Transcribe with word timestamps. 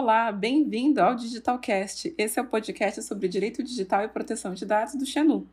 Olá, 0.00 0.30
bem-vindo 0.30 1.02
ao 1.02 1.16
Digitalcast. 1.16 2.14
Esse 2.16 2.38
é 2.38 2.42
o 2.42 2.46
podcast 2.46 3.02
sobre 3.02 3.26
direito 3.26 3.64
digital 3.64 4.04
e 4.04 4.08
proteção 4.08 4.54
de 4.54 4.64
dados 4.64 4.94
do 4.94 5.04
Xenu. 5.04 5.44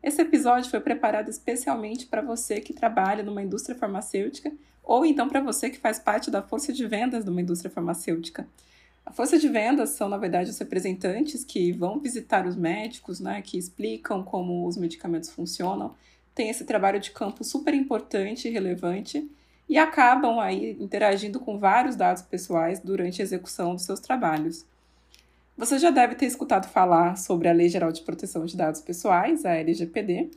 Esse 0.00 0.22
episódio 0.22 0.70
foi 0.70 0.78
preparado 0.78 1.28
especialmente 1.28 2.06
para 2.06 2.22
você 2.22 2.60
que 2.60 2.72
trabalha 2.72 3.24
numa 3.24 3.42
indústria 3.42 3.74
farmacêutica 3.74 4.52
ou 4.84 5.04
então 5.04 5.28
para 5.28 5.40
você 5.40 5.68
que 5.70 5.76
faz 5.76 5.98
parte 5.98 6.30
da 6.30 6.40
força 6.40 6.72
de 6.72 6.86
vendas 6.86 7.24
de 7.24 7.30
uma 7.30 7.42
indústria 7.42 7.68
farmacêutica. 7.68 8.46
A 9.04 9.10
força 9.10 9.40
de 9.40 9.48
vendas 9.48 9.90
são, 9.90 10.08
na 10.08 10.16
verdade, 10.16 10.50
os 10.50 10.58
representantes 10.58 11.42
que 11.42 11.72
vão 11.72 11.98
visitar 11.98 12.46
os 12.46 12.54
médicos, 12.54 13.18
né, 13.18 13.42
que 13.42 13.58
explicam 13.58 14.22
como 14.22 14.64
os 14.64 14.76
medicamentos 14.76 15.30
funcionam. 15.30 15.96
Tem 16.32 16.48
esse 16.48 16.64
trabalho 16.64 17.00
de 17.00 17.10
campo 17.10 17.42
super 17.42 17.74
importante 17.74 18.46
e 18.46 18.52
relevante 18.52 19.28
e 19.68 19.76
acabam 19.78 20.38
aí 20.38 20.76
interagindo 20.80 21.40
com 21.40 21.58
vários 21.58 21.96
dados 21.96 22.22
pessoais 22.22 22.80
durante 22.80 23.20
a 23.20 23.24
execução 23.24 23.74
dos 23.74 23.84
seus 23.84 24.00
trabalhos. 24.00 24.64
Você 25.56 25.78
já 25.78 25.90
deve 25.90 26.14
ter 26.14 26.26
escutado 26.26 26.68
falar 26.68 27.16
sobre 27.16 27.48
a 27.48 27.52
Lei 27.52 27.68
Geral 27.68 27.90
de 27.90 28.02
Proteção 28.02 28.44
de 28.44 28.56
Dados 28.56 28.80
Pessoais, 28.80 29.44
a 29.44 29.54
LGPD, 29.54 30.30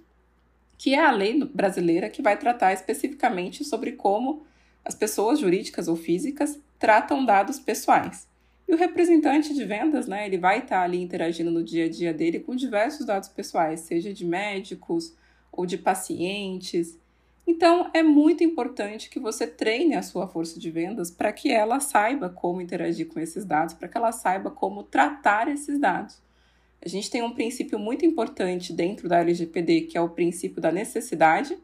que 0.78 0.94
é 0.94 1.06
a 1.06 1.12
lei 1.12 1.44
brasileira 1.44 2.10
que 2.10 2.22
vai 2.22 2.38
tratar 2.38 2.72
especificamente 2.72 3.66
sobre 3.66 3.92
como 3.92 4.44
as 4.84 4.96
pessoas 4.96 5.40
jurídicas 5.40 5.90
ou 5.90 5.96
físicas 5.98 6.58
tratam 6.80 7.26
dados 7.26 7.60
pessoais. 7.60 8.28
E 8.66 8.74
o 8.74 8.78
representante 8.78 9.54
de 9.54 9.66
vendas, 9.66 10.08
né, 10.08 10.26
ele 10.26 10.38
vai 10.38 10.60
estar 10.60 10.82
ali 10.82 11.02
interagindo 11.02 11.52
no 11.52 11.64
dia 11.64 11.86
a 11.86 11.90
dia 11.90 12.14
dele 12.14 12.40
com 12.40 12.56
diversos 12.56 13.06
dados 13.06 13.28
pessoais, 13.28 13.82
seja 13.82 14.14
de 14.14 14.24
médicos 14.24 15.14
ou 15.52 15.66
de 15.66 15.78
pacientes. 15.78 16.98
Então, 17.52 17.90
é 17.96 18.04
muito 18.04 18.44
importante 18.44 19.10
que 19.10 19.20
você 19.20 19.48
treine 19.48 19.96
a 19.96 20.04
sua 20.04 20.28
força 20.28 20.60
de 20.60 20.70
vendas 20.70 21.10
para 21.10 21.34
que 21.34 21.52
ela 21.52 21.80
saiba 21.80 22.30
como 22.30 22.62
interagir 22.62 23.08
com 23.08 23.20
esses 23.20 23.44
dados, 23.44 23.74
para 23.74 23.88
que 23.88 23.98
ela 23.98 24.12
saiba 24.12 24.52
como 24.52 24.84
tratar 24.84 25.48
esses 25.48 25.80
dados. 25.80 26.22
A 26.80 26.88
gente 26.88 27.10
tem 27.10 27.24
um 27.24 27.34
princípio 27.34 27.80
muito 27.80 28.06
importante 28.06 28.72
dentro 28.72 29.10
da 29.10 29.18
LGPD, 29.22 29.82
que 29.82 29.98
é 29.98 30.02
o 30.02 30.10
princípio 30.10 30.62
da 30.62 30.72
necessidade. 30.72 31.58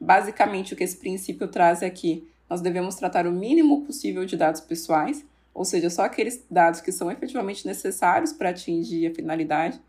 Basicamente, 0.00 0.74
o 0.74 0.76
que 0.76 0.84
esse 0.84 0.96
princípio 0.96 1.48
traz 1.48 1.82
é 1.82 1.90
que 1.90 2.24
nós 2.48 2.60
devemos 2.60 2.94
tratar 2.94 3.26
o 3.26 3.32
mínimo 3.32 3.84
possível 3.84 4.24
de 4.24 4.36
dados 4.36 4.60
pessoais, 4.60 5.26
ou 5.52 5.64
seja, 5.64 5.90
só 5.90 6.02
aqueles 6.02 6.44
dados 6.48 6.80
que 6.80 6.92
são 6.92 7.10
efetivamente 7.10 7.66
necessários 7.66 8.32
para 8.32 8.50
atingir 8.50 9.08
a 9.08 9.12
finalidade. 9.12 9.80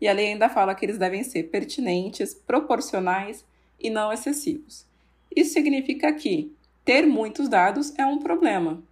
E 0.00 0.06
a 0.06 0.12
lei 0.12 0.28
ainda 0.28 0.48
fala 0.48 0.72
que 0.72 0.86
eles 0.86 0.98
devem 0.98 1.24
ser 1.24 1.50
pertinentes, 1.50 2.32
proporcionais 2.32 3.44
e 3.78 3.90
não 3.90 4.12
excessivos. 4.12 4.86
Isso 5.34 5.52
significa 5.52 6.12
que 6.12 6.52
ter 6.84 7.06
muitos 7.06 7.48
dados 7.48 7.92
é 7.98 8.06
um 8.06 8.18
problema, 8.18 8.82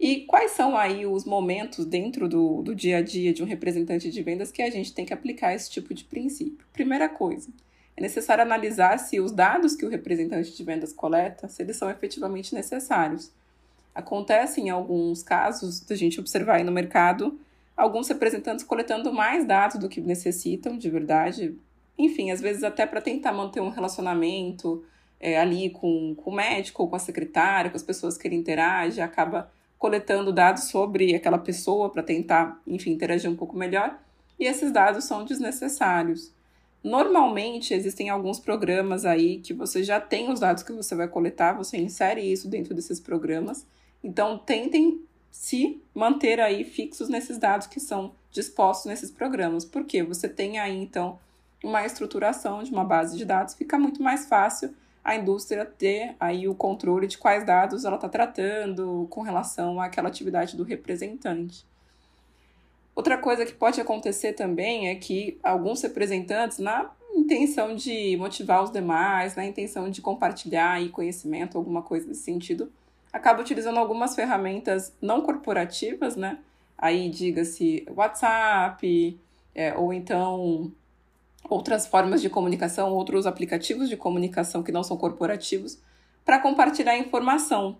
e 0.00 0.20
quais 0.20 0.52
são 0.52 0.78
aí 0.78 1.04
os 1.04 1.26
momentos 1.26 1.84
dentro 1.84 2.26
do, 2.26 2.62
do 2.62 2.74
dia 2.74 2.96
a 2.96 3.02
dia 3.02 3.34
de 3.34 3.42
um 3.42 3.46
representante 3.46 4.10
de 4.10 4.22
vendas 4.22 4.50
que 4.50 4.62
a 4.62 4.70
gente 4.70 4.94
tem 4.94 5.04
que 5.04 5.12
aplicar 5.12 5.54
esse 5.54 5.70
tipo 5.70 5.92
de 5.92 6.04
princípio? 6.04 6.66
Primeira 6.72 7.06
coisa, 7.06 7.50
é 7.94 8.00
necessário 8.00 8.42
analisar 8.42 8.98
se 8.98 9.20
os 9.20 9.30
dados 9.30 9.76
que 9.76 9.84
o 9.84 9.90
representante 9.90 10.56
de 10.56 10.64
vendas 10.64 10.90
coleta, 10.90 11.48
se 11.48 11.62
eles 11.62 11.76
são 11.76 11.90
efetivamente 11.90 12.54
necessários. 12.54 13.30
Acontece 13.94 14.62
em 14.62 14.70
alguns 14.70 15.22
casos 15.22 15.80
da 15.80 15.94
gente 15.94 16.18
observar 16.18 16.54
aí 16.56 16.64
no 16.64 16.72
mercado 16.72 17.38
alguns 17.76 18.08
representantes 18.08 18.64
coletando 18.64 19.12
mais 19.12 19.44
dados 19.44 19.78
do 19.78 19.88
que 19.88 20.00
necessitam 20.00 20.78
de 20.78 20.88
verdade. 20.88 21.54
Enfim, 22.00 22.30
às 22.30 22.40
vezes 22.40 22.64
até 22.64 22.86
para 22.86 23.00
tentar 23.00 23.32
manter 23.32 23.60
um 23.60 23.68
relacionamento 23.68 24.82
é, 25.20 25.38
ali 25.38 25.68
com, 25.70 26.14
com 26.14 26.30
o 26.30 26.34
médico, 26.34 26.88
com 26.88 26.96
a 26.96 26.98
secretária, 26.98 27.70
com 27.70 27.76
as 27.76 27.82
pessoas 27.82 28.16
que 28.16 28.26
ele 28.26 28.36
interage, 28.36 29.00
acaba 29.00 29.52
coletando 29.78 30.32
dados 30.32 30.64
sobre 30.64 31.14
aquela 31.14 31.38
pessoa 31.38 31.90
para 31.90 32.02
tentar, 32.02 32.60
enfim, 32.66 32.92
interagir 32.92 33.30
um 33.30 33.36
pouco 33.36 33.56
melhor, 33.56 33.98
e 34.38 34.46
esses 34.46 34.72
dados 34.72 35.04
são 35.04 35.24
desnecessários. 35.24 36.32
Normalmente 36.82 37.74
existem 37.74 38.08
alguns 38.08 38.38
programas 38.38 39.04
aí 39.04 39.38
que 39.38 39.52
você 39.52 39.82
já 39.82 40.00
tem 40.00 40.30
os 40.32 40.40
dados 40.40 40.62
que 40.62 40.72
você 40.72 40.94
vai 40.94 41.08
coletar, 41.08 41.52
você 41.52 41.76
insere 41.76 42.20
isso 42.20 42.48
dentro 42.48 42.74
desses 42.74 42.98
programas. 42.98 43.66
Então 44.02 44.38
tentem 44.38 45.02
se 45.30 45.82
manter 45.94 46.40
aí 46.40 46.64
fixos 46.64 47.10
nesses 47.10 47.36
dados 47.36 47.66
que 47.66 47.78
são 47.78 48.14
dispostos 48.30 48.86
nesses 48.86 49.10
programas, 49.10 49.64
porque 49.64 50.02
você 50.02 50.28
tem 50.28 50.58
aí 50.58 50.76
então 50.76 51.18
uma 51.62 51.84
estruturação 51.84 52.62
de 52.62 52.70
uma 52.72 52.84
base 52.84 53.16
de 53.16 53.24
dados, 53.24 53.54
fica 53.54 53.78
muito 53.78 54.02
mais 54.02 54.26
fácil 54.26 54.74
a 55.02 55.16
indústria 55.16 55.64
ter 55.64 56.14
aí 56.20 56.46
o 56.46 56.54
controle 56.54 57.06
de 57.06 57.18
quais 57.18 57.44
dados 57.44 57.84
ela 57.84 57.96
está 57.96 58.08
tratando 58.08 59.06
com 59.10 59.22
relação 59.22 59.80
àquela 59.80 60.08
atividade 60.08 60.56
do 60.56 60.62
representante. 60.62 61.64
Outra 62.94 63.16
coisa 63.16 63.46
que 63.46 63.52
pode 63.52 63.80
acontecer 63.80 64.34
também 64.34 64.88
é 64.88 64.94
que 64.94 65.38
alguns 65.42 65.80
representantes, 65.80 66.58
na 66.58 66.90
intenção 67.14 67.74
de 67.74 68.16
motivar 68.18 68.62
os 68.62 68.70
demais, 68.70 69.34
na 69.34 69.44
intenção 69.44 69.90
de 69.90 70.02
compartilhar 70.02 70.72
aí 70.72 70.90
conhecimento, 70.90 71.56
alguma 71.56 71.82
coisa 71.82 72.06
nesse 72.06 72.22
sentido, 72.22 72.70
acaba 73.12 73.40
utilizando 73.40 73.78
algumas 73.78 74.14
ferramentas 74.14 74.92
não 75.00 75.22
corporativas, 75.22 76.14
né? 76.14 76.38
Aí 76.76 77.08
diga-se 77.08 77.86
WhatsApp, 77.94 79.18
é, 79.54 79.74
ou 79.76 79.92
então 79.92 80.72
outras 81.50 81.86
formas 81.86 82.22
de 82.22 82.30
comunicação, 82.30 82.92
outros 82.92 83.26
aplicativos 83.26 83.88
de 83.88 83.96
comunicação 83.96 84.62
que 84.62 84.70
não 84.70 84.84
são 84.84 84.96
corporativos, 84.96 85.78
para 86.24 86.38
compartilhar 86.38 86.96
informação. 86.96 87.78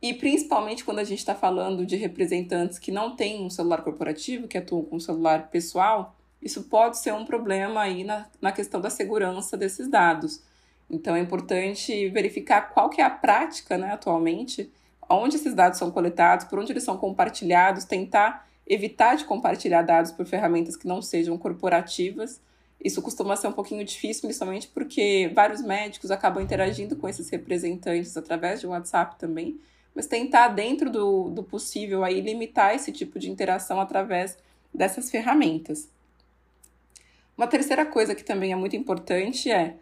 E 0.00 0.14
principalmente 0.14 0.84
quando 0.84 1.00
a 1.00 1.04
gente 1.04 1.18
está 1.18 1.34
falando 1.34 1.84
de 1.84 1.96
representantes 1.96 2.78
que 2.78 2.92
não 2.92 3.16
têm 3.16 3.44
um 3.44 3.50
celular 3.50 3.82
corporativo, 3.82 4.46
que 4.46 4.56
atuam 4.56 4.84
com 4.84 4.96
um 4.96 5.00
celular 5.00 5.48
pessoal, 5.50 6.16
isso 6.40 6.64
pode 6.64 6.98
ser 6.98 7.12
um 7.12 7.24
problema 7.24 7.82
aí 7.82 8.04
na, 8.04 8.26
na 8.40 8.52
questão 8.52 8.80
da 8.80 8.90
segurança 8.90 9.56
desses 9.56 9.88
dados. 9.88 10.40
Então 10.88 11.16
é 11.16 11.20
importante 11.20 12.08
verificar 12.08 12.72
qual 12.72 12.88
que 12.88 13.00
é 13.00 13.04
a 13.04 13.10
prática 13.10 13.76
né, 13.76 13.92
atualmente, 13.92 14.70
onde 15.08 15.36
esses 15.36 15.54
dados 15.54 15.78
são 15.78 15.90
coletados, 15.90 16.46
por 16.46 16.58
onde 16.58 16.72
eles 16.72 16.84
são 16.84 16.96
compartilhados, 16.96 17.84
tentar 17.84 18.46
evitar 18.66 19.16
de 19.16 19.24
compartilhar 19.24 19.82
dados 19.82 20.12
por 20.12 20.24
ferramentas 20.24 20.76
que 20.76 20.86
não 20.86 21.02
sejam 21.02 21.36
corporativas 21.36 22.40
isso 22.82 23.00
costuma 23.00 23.36
ser 23.36 23.46
um 23.46 23.52
pouquinho 23.52 23.84
difícil, 23.84 24.22
principalmente 24.22 24.68
porque 24.68 25.30
vários 25.34 25.62
médicos 25.62 26.10
acabam 26.10 26.42
interagindo 26.42 26.96
com 26.96 27.08
esses 27.08 27.28
representantes 27.30 28.16
através 28.16 28.60
de 28.60 28.66
WhatsApp 28.66 29.16
também, 29.18 29.60
mas 29.94 30.06
tentar, 30.06 30.48
dentro 30.48 30.90
do, 30.90 31.28
do 31.30 31.42
possível, 31.42 32.02
aí, 32.02 32.20
limitar 32.20 32.74
esse 32.74 32.90
tipo 32.90 33.18
de 33.18 33.30
interação 33.30 33.80
através 33.80 34.36
dessas 34.72 35.10
ferramentas. 35.10 35.88
Uma 37.36 37.46
terceira 37.46 37.84
coisa 37.86 38.14
que 38.14 38.24
também 38.24 38.52
é 38.52 38.56
muito 38.56 38.74
importante 38.74 39.50
é 39.50 39.76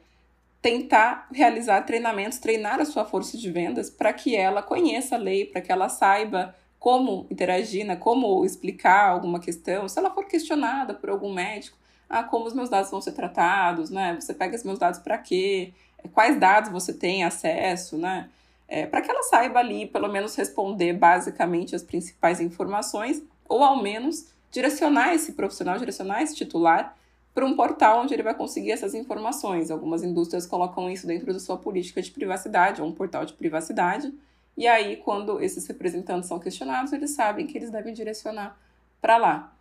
tentar 0.60 1.26
realizar 1.32 1.82
treinamentos, 1.82 2.38
treinar 2.38 2.80
a 2.80 2.84
sua 2.84 3.04
força 3.04 3.38
de 3.38 3.50
vendas 3.50 3.88
para 3.88 4.12
que 4.12 4.36
ela 4.36 4.62
conheça 4.62 5.14
a 5.14 5.18
lei, 5.18 5.46
para 5.46 5.60
que 5.60 5.72
ela 5.72 5.88
saiba 5.88 6.54
como 6.78 7.26
interagir, 7.30 7.86
né, 7.86 7.96
como 7.96 8.44
explicar 8.44 9.08
alguma 9.08 9.38
questão, 9.40 9.88
se 9.88 9.98
ela 9.98 10.10
for 10.10 10.26
questionada 10.26 10.94
por 10.94 11.10
algum 11.10 11.32
médico, 11.32 11.76
ah, 12.10 12.24
como 12.24 12.46
os 12.46 12.52
meus 12.52 12.68
dados 12.68 12.90
vão 12.90 13.00
ser 13.00 13.12
tratados, 13.12 13.88
né? 13.88 14.18
Você 14.20 14.34
pega 14.34 14.56
os 14.56 14.64
meus 14.64 14.78
dados 14.78 14.98
para 14.98 15.16
quê? 15.16 15.72
Quais 16.12 16.38
dados 16.40 16.70
você 16.70 16.92
tem 16.92 17.22
acesso, 17.22 17.96
né? 17.96 18.28
É, 18.66 18.84
para 18.84 19.00
que 19.00 19.10
ela 19.10 19.22
saiba 19.22 19.60
ali, 19.60 19.86
pelo 19.86 20.08
menos, 20.08 20.34
responder 20.34 20.92
basicamente 20.92 21.76
as 21.76 21.82
principais 21.82 22.40
informações, 22.40 23.22
ou 23.48 23.62
ao 23.62 23.80
menos 23.80 24.28
direcionar 24.50 25.14
esse 25.14 25.32
profissional, 25.32 25.78
direcionar 25.78 26.22
esse 26.22 26.34
titular 26.34 26.96
para 27.32 27.46
um 27.46 27.54
portal 27.54 28.02
onde 28.02 28.12
ele 28.12 28.24
vai 28.24 28.34
conseguir 28.34 28.72
essas 28.72 28.92
informações. 28.92 29.70
Algumas 29.70 30.02
indústrias 30.02 30.46
colocam 30.46 30.90
isso 30.90 31.06
dentro 31.06 31.32
da 31.32 31.38
sua 31.38 31.56
política 31.56 32.02
de 32.02 32.10
privacidade, 32.10 32.82
ou 32.82 32.88
um 32.88 32.92
portal 32.92 33.24
de 33.24 33.32
privacidade, 33.34 34.12
e 34.56 34.66
aí, 34.66 34.96
quando 34.96 35.40
esses 35.40 35.66
representantes 35.66 36.28
são 36.28 36.38
questionados, 36.38 36.92
eles 36.92 37.12
sabem 37.12 37.46
que 37.46 37.56
eles 37.56 37.70
devem 37.70 37.94
direcionar 37.94 38.58
para 39.00 39.16
lá. 39.16 39.52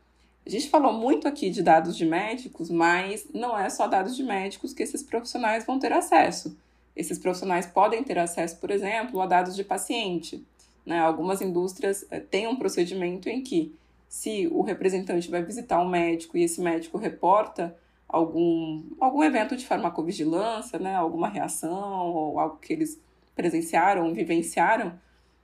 A 0.49 0.51
gente 0.51 0.67
falou 0.67 0.91
muito 0.91 1.27
aqui 1.27 1.51
de 1.51 1.61
dados 1.61 1.95
de 1.95 2.03
médicos, 2.03 2.71
mas 2.71 3.27
não 3.31 3.55
é 3.55 3.69
só 3.69 3.85
dados 3.85 4.17
de 4.17 4.23
médicos 4.23 4.73
que 4.73 4.81
esses 4.81 5.03
profissionais 5.03 5.63
vão 5.63 5.77
ter 5.77 5.93
acesso. 5.93 6.57
Esses 6.95 7.19
profissionais 7.19 7.67
podem 7.67 8.03
ter 8.03 8.17
acesso, 8.17 8.57
por 8.57 8.71
exemplo, 8.71 9.21
a 9.21 9.27
dados 9.27 9.55
de 9.55 9.63
paciente. 9.63 10.43
Né? 10.83 10.97
Algumas 10.97 11.39
indústrias 11.39 12.03
eh, 12.09 12.19
têm 12.19 12.47
um 12.47 12.55
procedimento 12.55 13.29
em 13.29 13.43
que, 13.43 13.75
se 14.07 14.47
o 14.47 14.63
representante 14.63 15.29
vai 15.29 15.43
visitar 15.43 15.79
um 15.83 15.87
médico 15.87 16.35
e 16.35 16.41
esse 16.41 16.59
médico 16.59 16.97
reporta 16.97 17.77
algum, 18.07 18.81
algum 18.99 19.23
evento 19.23 19.55
de 19.55 19.67
farmacovigilância, 19.67 20.79
né? 20.79 20.95
alguma 20.95 21.29
reação 21.29 22.07
ou 22.07 22.39
algo 22.39 22.57
que 22.57 22.73
eles 22.73 22.99
presenciaram, 23.35 24.11
vivenciaram, 24.15 24.99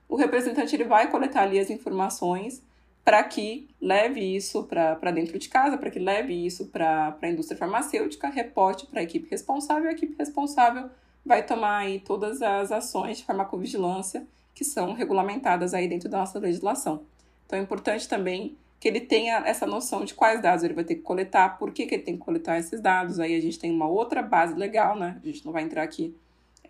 o 0.09 0.15
representante 0.15 0.75
ele 0.75 0.85
vai 0.85 1.11
coletar 1.11 1.43
ali 1.43 1.59
as 1.59 1.69
informações 1.69 2.63
para 3.05 3.23
que 3.23 3.69
leve 3.79 4.19
isso 4.19 4.63
para 4.63 5.11
dentro 5.11 5.37
de 5.37 5.47
casa, 5.47 5.77
para 5.77 5.91
que 5.91 5.99
leve 5.99 6.33
isso 6.33 6.65
para 6.65 7.15
a 7.21 7.29
indústria 7.29 7.55
farmacêutica, 7.55 8.27
reporte 8.27 8.87
para 8.87 8.99
a 8.99 9.03
equipe 9.03 9.29
responsável, 9.29 9.87
a 9.89 9.93
equipe 9.93 10.15
responsável 10.17 10.89
vai 11.23 11.45
tomar 11.45 11.77
aí 11.77 11.99
todas 11.99 12.41
as 12.41 12.71
ações 12.71 13.19
de 13.19 13.23
farmacovigilância 13.23 14.25
que 14.55 14.63
são 14.63 14.93
regulamentadas 14.93 15.75
aí 15.75 15.87
dentro 15.87 16.09
da 16.09 16.17
nossa 16.17 16.39
legislação. 16.39 17.03
Então 17.45 17.59
é 17.59 17.61
importante 17.61 18.09
também 18.09 18.57
que 18.79 18.87
ele 18.87 19.01
tenha 19.01 19.37
essa 19.45 19.67
noção 19.67 20.03
de 20.03 20.15
quais 20.15 20.41
dados 20.41 20.63
ele 20.63 20.73
vai 20.73 20.83
ter 20.83 20.95
que 20.95 21.01
coletar, 21.01 21.59
por 21.59 21.71
que, 21.71 21.85
que 21.85 21.95
ele 21.95 22.03
tem 22.03 22.17
que 22.17 22.23
coletar 22.23 22.57
esses 22.57 22.81
dados. 22.81 23.19
Aí 23.19 23.35
a 23.35 23.41
gente 23.41 23.59
tem 23.59 23.71
uma 23.71 23.87
outra 23.87 24.23
base 24.23 24.55
legal, 24.55 24.97
né? 24.97 25.19
A 25.23 25.25
gente 25.25 25.45
não 25.45 25.53
vai 25.53 25.63
entrar 25.63 25.83
aqui 25.83 26.15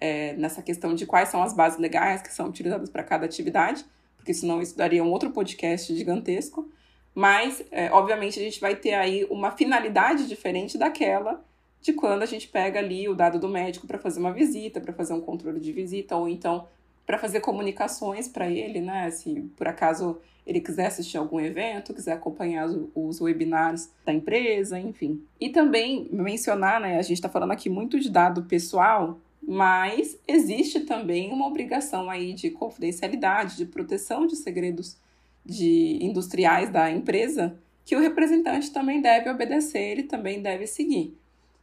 é, 0.02 0.34
nessa 0.34 0.62
questão 0.62 0.94
de 0.94 1.06
quais 1.06 1.30
são 1.30 1.42
as 1.42 1.54
bases 1.54 1.80
legais 1.80 2.22
que 2.22 2.34
são 2.34 2.48
utilizadas 2.48 2.90
para 2.90 3.04
cada 3.04 3.26
atividade, 3.26 3.86
porque 4.26 4.34
senão 4.34 4.60
isso 4.60 4.76
daria 4.76 5.04
um 5.04 5.12
outro 5.12 5.30
podcast 5.30 5.96
gigantesco. 5.96 6.68
Mas, 7.14 7.64
é, 7.70 7.92
obviamente, 7.92 8.40
a 8.40 8.42
gente 8.42 8.60
vai 8.60 8.76
ter 8.76 8.96
aí 8.96 9.24
uma 9.30 9.52
finalidade 9.52 10.28
diferente 10.28 10.80
daquela 10.80 11.46
de 11.80 11.94
quando 11.94 12.24
a 12.24 12.26
gente 12.26 12.48
pega 12.48 12.80
ali 12.80 13.08
o 13.08 13.14
dado 13.14 13.38
do 13.38 13.48
médico 13.48 13.86
para 13.86 14.00
fazer 14.00 14.20
uma 14.20 14.34
visita, 14.34 14.82
para 14.82 14.92
fazer 14.92 15.14
um 15.14 15.22
controle 15.22 15.60
de 15.60 15.72
visita, 15.72 16.16
ou 16.16 16.28
então 16.28 16.68
para 17.06 17.20
fazer 17.20 17.40
comunicações 17.40 18.28
para 18.28 18.50
ele, 18.50 18.82
né? 18.82 19.12
Se 19.12 19.48
por 19.56 19.68
acaso 19.68 20.18
ele 20.48 20.60
quiser 20.60 20.88
assistir 20.88 21.18
algum 21.18 21.40
evento, 21.40 21.94
quiser 21.94 22.14
acompanhar 22.14 22.66
os, 22.66 22.90
os 22.96 23.22
webinars 23.22 23.92
da 24.04 24.12
empresa, 24.12 24.80
enfim. 24.80 25.22
E 25.40 25.50
também 25.50 26.10
mencionar, 26.12 26.82
né? 26.82 26.98
A 26.98 27.04
gente 27.04 27.18
está 27.18 27.30
falando 27.30 27.52
aqui 27.52 27.70
muito 27.70 28.00
de 28.00 28.10
dado 28.10 28.42
pessoal, 28.46 29.20
mas 29.48 30.18
existe 30.28 30.82
também 30.82 31.32
uma 31.32 31.48
obrigação 31.48 32.10
aí 32.10 32.34
de 32.34 32.50
confidencialidade, 32.50 33.58
de 33.58 33.66
proteção 33.66 34.26
de 34.26 34.36
segredos 34.36 34.98
de 35.46 36.00
industriais 36.02 36.70
da 36.70 36.90
empresa, 36.92 37.58
que 37.86 37.96
o 37.96 38.00
representante 38.00 38.72
também 38.72 39.02
deve 39.02 39.30
obedecer, 39.30 39.92
ele 39.92 40.04
também 40.04 40.42
deve 40.42 40.66
seguir. 40.66 41.16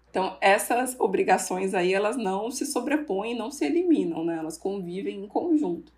Então, 0.09 0.37
essas 0.41 0.99
obrigações 1.01 1.75
aí, 1.75 1.93
elas 1.93 2.17
não 2.17 2.51
se 2.51 2.67
sobrepõem, 2.67 3.37
não 3.37 3.51
se 3.51 3.65
eliminam, 3.65 4.25
né? 4.25 4.37
Elas 4.37 4.59
convivem 4.59 5.25
em 5.25 5.27
conjunto. 5.27 5.93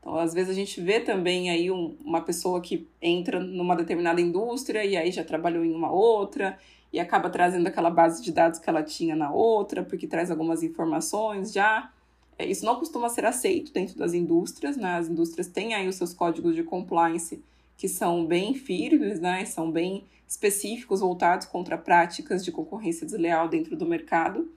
Então, 0.00 0.16
às 0.16 0.32
vezes 0.32 0.50
a 0.50 0.54
gente 0.54 0.80
vê 0.80 0.98
também 0.98 1.50
aí 1.50 1.70
um, 1.70 1.96
uma 2.04 2.22
pessoa 2.22 2.60
que 2.60 2.88
entra 3.00 3.38
numa 3.38 3.76
determinada 3.76 4.20
indústria 4.20 4.84
e 4.84 4.96
aí 4.96 5.12
já 5.12 5.22
trabalhou 5.22 5.64
em 5.64 5.74
uma 5.74 5.92
outra 5.92 6.58
e 6.92 6.98
acaba 6.98 7.30
trazendo 7.30 7.66
aquela 7.66 7.90
base 7.90 8.22
de 8.22 8.32
dados 8.32 8.58
que 8.58 8.68
ela 8.68 8.82
tinha 8.82 9.14
na 9.14 9.30
outra, 9.30 9.84
porque 9.84 10.06
traz 10.06 10.30
algumas 10.30 10.62
informações 10.62 11.52
já. 11.52 11.92
É, 12.38 12.46
isso 12.46 12.64
não 12.64 12.76
costuma 12.76 13.08
ser 13.08 13.26
aceito 13.26 13.72
dentro 13.72 13.96
das 13.96 14.14
indústrias, 14.14 14.76
né? 14.76 14.94
As 14.96 15.08
indústrias 15.08 15.46
têm 15.46 15.74
aí 15.74 15.86
os 15.86 15.96
seus 15.96 16.14
códigos 16.14 16.54
de 16.54 16.64
compliance 16.64 17.42
que 17.76 17.88
são 17.88 18.26
bem 18.26 18.54
firmes, 18.54 19.20
né? 19.20 19.44
São 19.44 19.70
bem 19.70 20.04
específicos 20.26 21.00
voltados 21.00 21.46
contra 21.46 21.76
práticas 21.76 22.44
de 22.44 22.50
concorrência 22.50 23.06
desleal 23.06 23.48
dentro 23.48 23.76
do 23.76 23.86
mercado. 23.86 24.50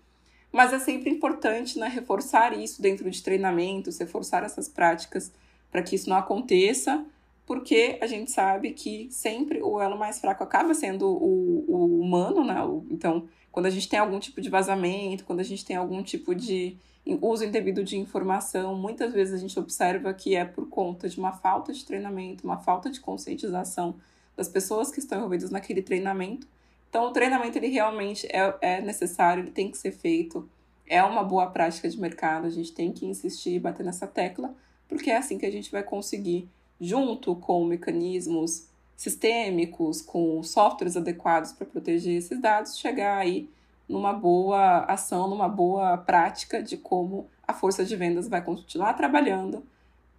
Mas 0.54 0.72
é 0.72 0.78
sempre 0.78 1.10
importante 1.10 1.80
né, 1.80 1.88
reforçar 1.88 2.56
isso 2.56 2.80
dentro 2.80 3.10
de 3.10 3.24
treinamentos, 3.24 3.98
reforçar 3.98 4.44
essas 4.44 4.70
práticas 4.70 5.32
para 5.72 5.82
que 5.82 5.96
isso 5.96 6.08
não 6.08 6.16
aconteça, 6.16 7.04
porque 7.44 7.98
a 8.00 8.06
gente 8.06 8.32
sabe 8.32 8.72
que 8.72 9.08
sempre 9.10 9.64
o 9.64 9.82
elo 9.82 9.98
mais 9.98 10.22
fraco 10.22 10.44
acaba 10.44 10.76
sendo 10.76 11.08
o, 11.08 11.66
o 11.68 12.00
humano, 12.00 12.46
né? 12.46 12.58
Então, 12.92 13.28
quando 13.52 13.66
a 13.66 13.70
gente 13.72 13.90
tem 13.90 13.98
algum 13.98 14.20
tipo 14.20 14.40
de 14.40 14.50
vazamento, 14.50 15.26
quando 15.26 15.40
a 15.40 15.44
gente 15.44 15.66
tem 15.66 15.76
algum 15.76 16.04
tipo 16.04 16.36
de 16.36 16.78
uso 17.20 17.44
indevido 17.44 17.84
de 17.84 17.98
informação, 17.98 18.76
muitas 18.76 19.12
vezes 19.12 19.34
a 19.34 19.38
gente 19.38 19.60
observa 19.60 20.14
que 20.14 20.36
é 20.36 20.46
por 20.46 20.70
conta 20.70 21.10
de 21.10 21.18
uma 21.18 21.34
falta 21.34 21.74
de 21.74 21.84
treinamento, 21.84 22.46
uma 22.46 22.58
falta 22.58 22.92
de 22.92 23.00
conscientização 23.00 23.96
das 24.38 24.48
pessoas 24.48 24.92
que 24.92 25.00
estão 25.00 25.18
envolvidas 25.18 25.50
naquele 25.50 25.82
treinamento. 25.82 26.48
Então, 26.94 27.08
o 27.08 27.12
treinamento 27.12 27.58
ele 27.58 27.70
realmente 27.70 28.28
é, 28.28 28.56
é 28.62 28.80
necessário, 28.80 29.42
ele 29.42 29.50
tem 29.50 29.72
que 29.72 29.76
ser 29.80 29.92
feito, 29.92 30.48
é 30.86 31.04
uma 31.04 31.24
boa 31.24 31.48
prática 31.48 31.90
de 31.90 32.00
mercado, 32.00 32.46
a 32.46 32.52
gente 32.52 32.72
tem 32.72 32.92
que 32.92 33.04
insistir 33.04 33.56
e 33.56 33.60
bater 33.60 33.84
nessa 33.84 34.06
tecla, 34.06 34.54
porque 34.88 35.10
é 35.10 35.18
assim 35.18 35.40
que 35.40 35.46
a 35.48 35.52
gente 35.52 35.72
vai 35.72 35.82
conseguir, 35.82 36.48
junto 36.80 37.36
com 37.36 37.66
mecanismos 37.66 38.68
sistêmicos, 38.96 40.04
com 40.04 40.44
softwares 40.44 40.96
adequados 40.96 41.52
para 41.52 41.66
proteger 41.66 42.16
esses 42.16 42.40
dados, 42.40 42.78
chegar 42.78 43.18
aí 43.18 43.50
numa 43.90 44.14
boa 44.14 44.86
ação, 44.86 45.28
numa 45.28 45.50
boa 45.50 45.98
prática 45.98 46.62
de 46.62 46.78
como 46.78 47.28
a 47.48 47.56
força 47.56 47.84
de 47.84 47.96
vendas 47.96 48.28
vai 48.28 48.44
continuar 48.44 48.94
trabalhando 48.94 49.66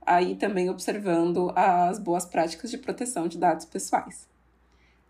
aí 0.05 0.35
também 0.35 0.69
observando 0.69 1.53
as 1.55 2.01
boas 2.01 2.27
práticas 2.27 2.69
de 2.69 2.79
proteção 2.79 3.29
de 3.29 3.39
dados 3.39 3.65
pessoais. 3.65 4.34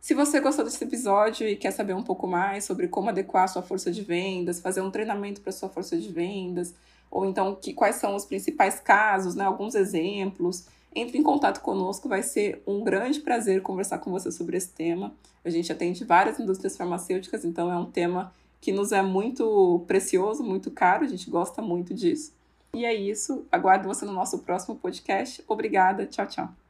Se 0.05 0.12
você 0.12 0.39
gostou 0.39 0.67
desse 0.67 0.85
episódio 0.85 1.49
e 1.49 1.56
quer 1.56 1.71
saber 1.71 1.95
um 1.95 2.03
pouco 2.03 2.27
mais 2.27 2.67
sobre 2.67 2.89
como 2.89 3.09
adequar 3.09 3.49
sua 3.49 3.62
força 3.62 3.91
de 3.91 4.03
vendas, 4.03 4.61
fazer 4.61 4.83
um 4.83 4.91
treinamento 4.91 5.41
para 5.41 5.51
sua 5.51 5.71
força 5.71 5.97
de 5.97 6.12
vendas, 6.12 6.75
ou 7.11 7.25
então 7.25 7.55
que, 7.55 7.73
quais 7.73 7.97
são 7.97 8.15
os 8.15 8.27
principais 8.27 8.79
casos, 8.79 9.35
né, 9.35 9.45
alguns 9.45 9.75
exemplos, 9.75 10.67
entre 10.95 11.17
em 11.17 11.23
contato 11.23 11.62
conosco, 11.62 12.06
vai 12.06 12.23
ser 12.23 12.62
um 12.67 12.85
grande 12.85 13.21
prazer 13.21 13.62
conversar 13.62 13.97
com 13.97 14.11
você 14.11 14.31
sobre 14.31 14.59
esse 14.59 14.69
tema. 14.69 15.11
A 15.43 15.49
gente 15.49 15.73
atende 15.73 16.05
várias 16.05 16.39
indústrias 16.39 16.77
farmacêuticas, 16.77 17.43
então 17.43 17.73
é 17.73 17.77
um 17.79 17.91
tema 17.91 18.31
que 18.61 18.73
nos 18.73 18.93
é 18.93 19.01
muito 19.01 19.83
precioso, 19.87 20.45
muito 20.45 20.71
caro, 20.71 21.05
a 21.05 21.09
gente 21.09 21.31
gosta 21.31 21.62
muito 21.62 21.95
disso. 21.95 22.31
E 22.75 22.85
é 22.85 22.93
isso. 22.93 23.47
Aguardo 23.51 23.89
você 23.89 24.05
no 24.05 24.12
nosso 24.12 24.41
próximo 24.41 24.77
podcast. 24.77 25.43
Obrigada. 25.49 26.05
Tchau, 26.05 26.27
tchau. 26.27 26.64